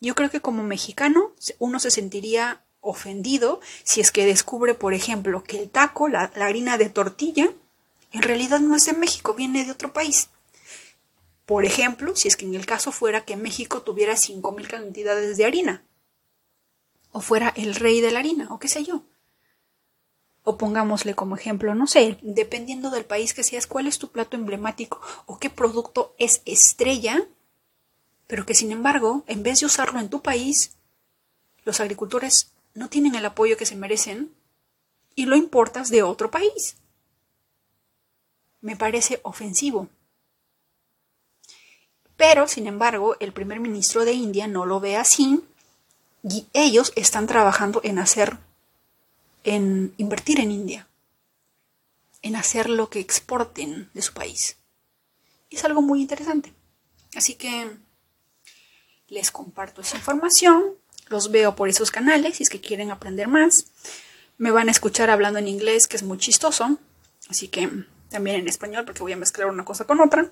Yo 0.01 0.15
creo 0.15 0.31
que 0.31 0.41
como 0.41 0.63
mexicano 0.63 1.33
uno 1.59 1.79
se 1.81 1.91
sentiría 1.91 2.65
ofendido 2.83 3.61
si 3.85 4.03
es 4.03 4.11
que 4.11 4.27
descubre, 4.27 4.75
por 4.75 4.93
ejemplo, 4.93 5.43
que 5.43 5.59
el 5.59 5.71
taco, 5.71 6.09
la, 6.09 6.25
harina 6.37 6.77
de 6.77 6.91
tortilla, 6.91 7.51
en 8.11 8.23
realidad 8.23 8.61
no 8.61 8.77
es 8.77 8.85
de 8.85 8.93
México, 8.93 9.33
viene 9.33 9.65
de 9.65 9.71
otro 9.71 9.95
país. 9.95 10.29
Por 11.47 11.65
ejemplo, 11.65 12.15
si 12.15 12.29
es 12.29 12.37
que 12.37 12.45
en 12.45 12.55
el 12.55 12.67
caso 12.67 12.93
fuera 12.93 13.25
que 13.25 13.37
México 13.37 13.83
tuviera 13.83 14.15
5.000 14.15 14.67
cantidades 14.67 15.37
de 15.39 15.45
harina 15.47 15.85
o 17.13 17.21
fuera 17.21 17.53
el 17.57 17.75
rey 17.75 18.01
de 18.01 18.11
la 18.11 18.21
harina, 18.21 18.49
o 18.51 18.59
qué 18.59 18.69
sé 18.69 18.85
yo. 18.85 19.05
O 20.45 20.57
pongámosle 20.57 21.15
como 21.15 21.37
ejemplo, 21.37 21.75
no 21.75 21.87
sé, 21.87 22.19
dependiendo 22.23 22.91
del 22.91 23.05
país 23.05 23.33
que 23.33 23.45
seas, 23.45 23.67
cuál 23.67 23.87
es 23.87 23.99
tu 23.99 24.11
plato 24.11 24.37
emblemático 24.37 25.01
o 25.27 25.39
qué 25.39 25.51
producto 25.51 26.15
es 26.19 26.43
estrella, 26.47 27.29
pero 28.27 28.47
que 28.47 28.55
sin 28.55 28.73
embargo, 28.73 29.25
en 29.27 29.43
vez 29.43 29.61
de 29.61 29.67
usarlo 29.67 30.01
en 30.01 30.09
tu 30.09 30.23
país, 30.23 30.75
los 31.65 31.81
agricultores 31.81 32.52
no 32.75 32.89
tienen 32.89 33.15
el 33.15 33.25
apoyo 33.25 33.57
que 33.57 33.67
se 33.67 33.77
merecen 33.77 34.35
y 35.15 35.27
lo 35.27 35.37
importas 35.37 35.91
de 35.91 36.03
otro 36.03 36.31
país. 36.31 36.77
Me 38.61 38.77
parece 38.77 39.21
ofensivo. 39.23 39.89
Pero, 42.17 42.47
sin 42.47 42.67
embargo, 42.67 43.17
el 43.21 43.33
primer 43.33 43.61
ministro 43.61 44.05
de 44.05 44.13
India 44.13 44.47
no 44.47 44.65
lo 44.65 44.81
ve 44.81 44.97
así 44.97 45.43
y 46.23 46.47
ellos 46.53 46.93
están 46.95 47.27
trabajando 47.27 47.81
en 47.83 47.99
hacer, 47.99 48.39
en 49.45 49.93
invertir 49.97 50.39
en 50.39 50.53
India, 50.53 50.87
en 52.23 52.37
hacer 52.37 52.71
lo 52.71 52.89
que 52.91 53.01
exporten 53.01 53.91
de 53.93 54.03
su 54.03 54.13
país. 54.13 54.57
es 55.51 55.65
algo 55.65 55.83
muy 55.83 56.01
interesante. 56.01 56.53
Así 57.15 57.35
que 57.35 57.71
les 59.09 59.31
comparto 59.31 59.83
esa 59.83 59.97
información, 59.99 60.77
los 61.13 61.31
veo 61.31 61.55
por 61.55 61.69
esos 61.69 61.93
canales 61.93 62.37
si 62.37 62.43
es 62.43 62.51
que 62.51 62.61
quieren 62.61 62.91
aprender 62.91 63.29
más. 63.29 63.67
Me 64.39 64.51
van 64.51 64.69
a 64.69 64.73
escuchar 64.73 65.11
hablando 65.11 65.39
en 65.39 65.47
inglés, 65.47 65.87
que 65.87 65.97
es 65.97 66.03
muy 66.03 66.19
chistoso, 66.19 66.79
así 67.29 67.47
que 67.47 67.71
también 68.09 68.37
en 68.41 68.49
español, 68.49 68.85
porque 68.85 69.03
voy 69.03 69.13
a 69.13 69.17
mezclar 69.17 69.49
una 69.49 69.65
cosa 69.65 69.85
con 69.85 70.01
otra. 70.01 70.31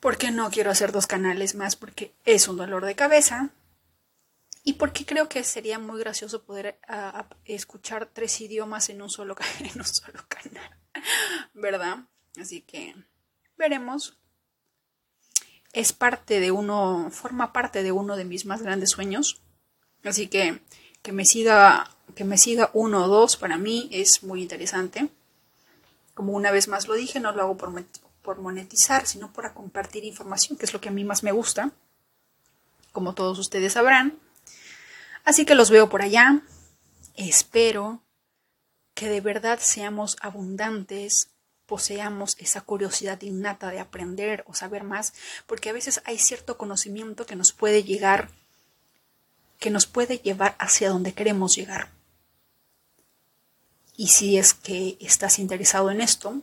Porque 0.00 0.30
no 0.30 0.50
quiero 0.50 0.70
hacer 0.70 0.92
dos 0.92 1.06
canales 1.06 1.54
más, 1.54 1.76
porque 1.76 2.12
es 2.26 2.46
un 2.48 2.58
dolor 2.58 2.84
de 2.84 2.94
cabeza 2.94 3.50
y 4.64 4.74
porque 4.74 5.06
creo 5.06 5.28
que 5.28 5.44
sería 5.44 5.78
muy 5.78 6.00
gracioso 6.00 6.42
poder 6.42 6.78
escuchar 7.44 8.10
tres 8.12 8.40
idiomas 8.40 8.88
en 8.88 9.02
un, 9.02 9.10
solo, 9.10 9.36
en 9.60 9.78
un 9.78 9.86
solo 9.86 10.24
canal, 10.28 10.78
¿verdad? 11.54 11.98
Así 12.36 12.62
que 12.62 12.94
veremos. 13.56 14.18
Es 15.74 15.92
parte 15.92 16.40
de 16.40 16.50
uno, 16.50 17.10
forma 17.10 17.52
parte 17.52 17.82
de 17.82 17.92
uno 17.92 18.16
de 18.16 18.24
mis 18.24 18.46
más 18.46 18.62
grandes 18.62 18.90
sueños. 18.90 19.42
Así 20.04 20.28
que 20.28 20.62
que 21.02 21.12
me 21.12 21.26
siga, 21.26 21.90
que 22.14 22.24
me 22.24 22.38
siga 22.38 22.70
uno 22.72 23.04
o 23.04 23.08
dos 23.08 23.36
para 23.36 23.58
mí 23.58 23.90
es 23.92 24.22
muy 24.22 24.40
interesante. 24.40 25.10
Como 26.14 26.32
una 26.32 26.50
vez 26.50 26.66
más 26.66 26.88
lo 26.88 26.94
dije, 26.94 27.20
no 27.20 27.32
lo 27.32 27.42
hago 27.42 27.56
por, 27.58 27.84
por 28.22 28.40
monetizar, 28.40 29.06
sino 29.06 29.30
para 29.30 29.52
compartir 29.52 30.04
información, 30.04 30.56
que 30.56 30.64
es 30.64 30.72
lo 30.72 30.80
que 30.80 30.88
a 30.88 30.92
mí 30.92 31.04
más 31.04 31.22
me 31.22 31.32
gusta. 31.32 31.72
Como 32.92 33.12
todos 33.12 33.38
ustedes 33.38 33.74
sabrán, 33.74 34.18
Así 35.24 35.46
que 35.46 35.54
los 35.54 35.70
veo 35.70 35.88
por 35.88 36.02
allá. 36.02 36.42
Espero 37.16 38.02
que 38.94 39.08
de 39.08 39.20
verdad 39.20 39.58
seamos 39.60 40.16
abundantes, 40.20 41.30
poseamos 41.66 42.36
esa 42.38 42.60
curiosidad 42.60 43.20
innata 43.22 43.70
de 43.70 43.80
aprender 43.80 44.44
o 44.46 44.54
saber 44.54 44.84
más, 44.84 45.14
porque 45.46 45.70
a 45.70 45.72
veces 45.72 46.02
hay 46.04 46.18
cierto 46.18 46.58
conocimiento 46.58 47.26
que 47.26 47.36
nos 47.36 47.52
puede 47.52 47.84
llegar 47.84 48.30
que 49.58 49.70
nos 49.70 49.86
puede 49.86 50.18
llevar 50.18 50.56
hacia 50.58 50.90
donde 50.90 51.14
queremos 51.14 51.56
llegar. 51.56 51.88
Y 53.96 54.08
si 54.08 54.36
es 54.36 54.52
que 54.52 54.98
estás 55.00 55.38
interesado 55.38 55.90
en 55.90 56.02
esto, 56.02 56.42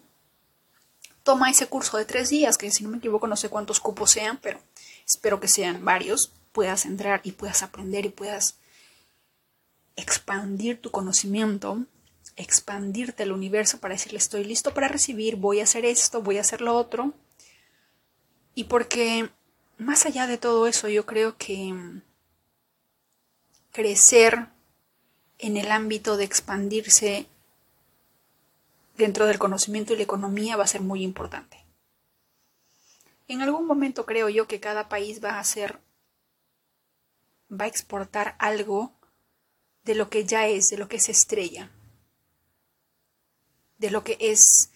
toma 1.21 1.51
ese 1.51 1.67
curso 1.67 1.97
de 1.97 2.05
tres 2.05 2.29
días, 2.29 2.57
que 2.57 2.71
si 2.71 2.83
no 2.83 2.89
me 2.89 2.97
equivoco 2.97 3.27
no 3.27 3.35
sé 3.35 3.49
cuántos 3.49 3.79
cupos 3.79 4.09
sean, 4.09 4.39
pero 4.41 4.59
espero 5.05 5.39
que 5.39 5.47
sean 5.47 5.85
varios, 5.85 6.31
puedas 6.51 6.85
entrar 6.85 7.21
y 7.23 7.33
puedas 7.33 7.61
aprender 7.61 8.05
y 8.05 8.09
puedas 8.09 8.55
expandir 9.95 10.81
tu 10.81 10.89
conocimiento, 10.89 11.85
expandirte 12.41 13.23
el 13.23 13.31
universo 13.31 13.79
para 13.79 13.93
decirle 13.93 14.17
estoy 14.17 14.43
listo 14.43 14.73
para 14.73 14.87
recibir, 14.87 15.35
voy 15.35 15.59
a 15.59 15.63
hacer 15.63 15.85
esto, 15.85 16.21
voy 16.21 16.37
a 16.37 16.41
hacer 16.41 16.61
lo 16.61 16.75
otro. 16.75 17.13
Y 18.55 18.65
porque 18.65 19.29
más 19.77 20.05
allá 20.05 20.27
de 20.27 20.37
todo 20.37 20.67
eso, 20.67 20.87
yo 20.89 21.05
creo 21.05 21.37
que 21.37 21.73
crecer 23.71 24.47
en 25.39 25.57
el 25.57 25.71
ámbito 25.71 26.17
de 26.17 26.23
expandirse 26.23 27.25
dentro 28.97 29.25
del 29.25 29.39
conocimiento 29.39 29.93
y 29.93 29.97
la 29.97 30.03
economía 30.03 30.55
va 30.55 30.65
a 30.65 30.67
ser 30.67 30.81
muy 30.81 31.03
importante. 31.03 31.65
En 33.27 33.41
algún 33.41 33.65
momento 33.65 34.05
creo 34.05 34.29
yo 34.29 34.47
que 34.47 34.59
cada 34.59 34.89
país 34.89 35.23
va 35.23 35.31
a 35.31 35.39
hacer, 35.39 35.79
va 37.49 37.65
a 37.65 37.69
exportar 37.69 38.35
algo 38.39 38.93
de 39.83 39.95
lo 39.95 40.09
que 40.09 40.25
ya 40.25 40.47
es, 40.47 40.69
de 40.69 40.77
lo 40.77 40.87
que 40.87 40.97
es 40.97 41.09
estrella, 41.09 41.71
de 43.81 43.91
lo 43.91 44.05
que 44.05 44.17
es, 44.21 44.71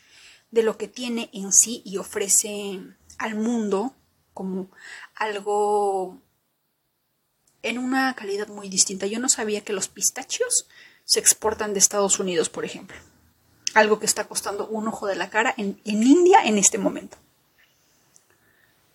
de 0.52 0.64
lo 0.64 0.78
que 0.78 0.90
tiene 0.90 1.30
en 1.32 1.54
sí 1.54 1.82
y 1.86 1.98
ofrece 1.98 2.82
al 3.18 3.36
mundo 3.36 3.96
como 4.34 4.70
algo 5.16 6.22
en 7.64 7.78
una 7.78 8.14
calidad 8.16 8.50
muy 8.50 8.68
distinta. 8.68 9.08
Yo 9.08 9.20
no 9.20 9.30
sabía 9.30 9.62
que 9.62 9.72
los 9.72 9.88
pistachos 9.88 10.68
se 11.06 11.20
exportan 11.20 11.72
de 11.72 11.80
Estados 11.80 12.20
Unidos, 12.20 12.50
por 12.50 12.66
ejemplo 12.66 12.98
algo 13.76 14.00
que 14.00 14.06
está 14.06 14.24
costando 14.24 14.68
un 14.68 14.88
ojo 14.88 15.06
de 15.06 15.16
la 15.16 15.30
cara 15.30 15.54
en, 15.58 15.80
India 15.84 16.44
en 16.46 16.58
este 16.58 16.78
momento. 16.78 17.18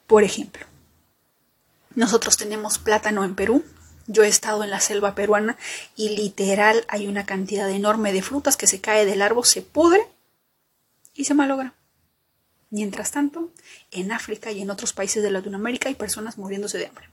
Por 0.07 0.25
ejemplo, 0.25 0.67
nosotros 1.95 2.37
tenemos 2.37 2.79
plátano 2.79 3.23
en 3.23 3.37
Perú. 3.37 3.63
Yo 4.07 4.25
he 4.25 4.29
estado 4.29 4.65
en 4.65 4.71
la 4.71 4.81
selva 4.81 5.15
peruana 5.15 5.57
y 5.97 6.17
literal 6.17 6.85
hay 6.89 7.07
una 7.07 7.27
cantidad 7.27 7.71
enorme 7.71 8.13
de 8.13 8.23
frutas 8.23 8.57
que 8.57 8.67
se 8.67 8.81
cae 8.81 9.07
del 9.07 9.23
árbol, 9.23 9.45
se 9.45 9.63
pudre 9.63 10.01
y 11.15 11.25
se 11.25 11.35
malogra. 11.35 11.75
Mientras 12.71 13.11
tanto, 13.11 13.51
en 13.91 14.13
África 14.13 14.53
y 14.53 14.63
en 14.63 14.71
otros 14.71 14.93
países 14.93 15.23
de 15.23 15.31
Latinoamérica 15.31 15.89
hay 15.89 15.97
personas 15.97 16.39
muriéndose 16.39 16.79
de 16.79 16.87
hambre. 16.87 17.09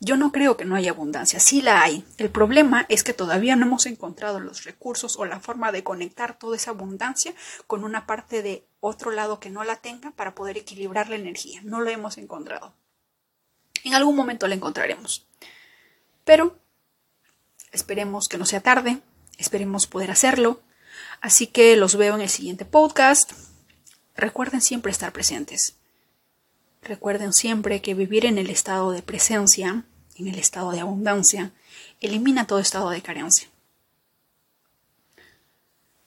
Yo 0.00 0.16
no 0.18 0.32
creo 0.32 0.56
que 0.56 0.66
no 0.66 0.74
haya 0.74 0.90
abundancia, 0.90 1.40
sí 1.40 1.62
la 1.62 1.82
hay. 1.82 2.04
El 2.18 2.28
problema 2.28 2.84
es 2.90 3.02
que 3.04 3.14
todavía 3.14 3.56
no 3.56 3.64
hemos 3.64 3.86
encontrado 3.86 4.38
los 4.38 4.64
recursos 4.64 5.16
o 5.18 5.24
la 5.24 5.40
forma 5.40 5.72
de 5.72 5.82
conectar 5.82 6.38
toda 6.38 6.56
esa 6.56 6.72
abundancia 6.72 7.32
con 7.66 7.84
una 7.84 8.06
parte 8.06 8.42
de 8.42 8.66
otro 8.80 9.12
lado 9.12 9.40
que 9.40 9.48
no 9.48 9.64
la 9.64 9.76
tenga 9.76 10.10
para 10.10 10.34
poder 10.34 10.58
equilibrar 10.58 11.08
la 11.08 11.16
energía. 11.16 11.62
No 11.62 11.80
lo 11.80 11.88
hemos 11.88 12.18
encontrado. 12.18 12.74
En 13.84 13.94
algún 13.94 14.16
momento 14.16 14.48
la 14.48 14.56
encontraremos. 14.56 15.24
Pero 16.24 16.58
esperemos 17.70 18.28
que 18.28 18.38
no 18.38 18.46
sea 18.46 18.60
tarde, 18.60 19.00
esperemos 19.38 19.86
poder 19.86 20.10
hacerlo. 20.10 20.60
Así 21.20 21.46
que 21.46 21.76
los 21.76 21.96
veo 21.96 22.16
en 22.16 22.22
el 22.22 22.28
siguiente 22.28 22.64
podcast. 22.64 23.32
Recuerden 24.16 24.60
siempre 24.60 24.90
estar 24.90 25.12
presentes. 25.12 25.76
Recuerden 26.82 27.32
siempre 27.32 27.80
que 27.80 27.94
vivir 27.94 28.26
en 28.26 28.38
el 28.38 28.50
estado 28.50 28.90
de 28.90 29.02
presencia 29.02 29.84
en 30.16 30.28
el 30.28 30.38
estado 30.38 30.70
de 30.70 30.80
abundancia, 30.80 31.52
elimina 32.00 32.46
todo 32.46 32.58
estado 32.58 32.90
de 32.90 33.02
carencia. 33.02 33.48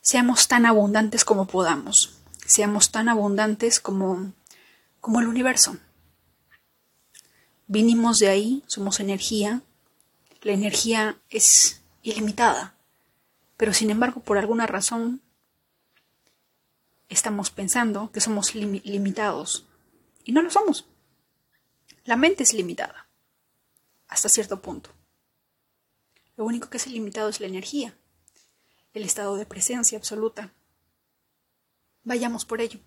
Seamos 0.02 0.48
tan 0.48 0.66
abundantes 0.66 1.26
como 1.26 1.48
podamos, 1.48 2.14
seamos 2.46 2.92
tan 2.92 3.10
abundantes 3.10 3.80
como, 3.80 4.32
como 5.02 5.20
el 5.20 5.28
universo. 5.28 5.78
Vinimos 7.68 8.20
de 8.20 8.30
ahí, 8.30 8.64
somos 8.66 9.00
energía, 9.02 9.62
la 10.42 10.54
energía 10.54 11.18
es 11.30 11.82
ilimitada, 12.02 12.76
pero 13.58 13.74
sin 13.74 13.90
embargo 13.90 14.22
por 14.22 14.38
alguna 14.38 14.68
razón 14.68 15.22
estamos 17.10 17.50
pensando 17.50 18.12
que 18.12 18.22
somos 18.22 18.56
limitados 18.56 19.66
y 20.24 20.32
no 20.32 20.42
lo 20.42 20.50
somos. 20.50 20.86
La 22.06 22.16
mente 22.16 22.44
es 22.44 22.54
limitada 22.54 23.08
hasta 24.08 24.30
cierto 24.30 24.62
punto. 24.62 24.90
Lo 26.38 26.46
único 26.46 26.70
que 26.70 26.78
es 26.78 26.88
ilimitado 26.88 27.28
es 27.28 27.42
la 27.42 27.48
energía, 27.48 27.98
el 28.94 29.04
estado 29.04 29.36
de 29.36 29.46
presencia 29.46 29.98
absoluta. 29.98 30.54
Vayamos 32.04 32.46
por 32.46 32.62
ello. 32.62 32.80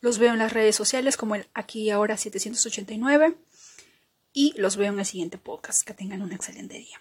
Los 0.00 0.18
veo 0.18 0.32
en 0.32 0.38
las 0.38 0.52
redes 0.52 0.76
sociales 0.76 1.16
como 1.16 1.34
el 1.34 1.46
aquí 1.54 1.90
ahora 1.90 2.16
789 2.16 3.36
y 4.32 4.54
los 4.58 4.76
veo 4.76 4.92
en 4.92 4.98
el 4.98 5.06
siguiente 5.06 5.38
podcast. 5.38 5.82
Que 5.86 5.94
tengan 5.94 6.22
un 6.22 6.32
excelente 6.32 6.76
día. 6.76 7.00